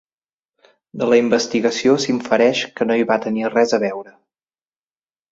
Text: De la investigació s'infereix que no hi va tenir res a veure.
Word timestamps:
De 1.01 1.09
la 1.09 1.17
investigació 1.23 1.93
s'infereix 2.05 2.61
que 2.81 2.87
no 2.87 2.97
hi 3.01 3.05
va 3.11 3.17
tenir 3.27 3.51
res 3.57 3.75
a 3.79 3.81
veure. 3.85 4.15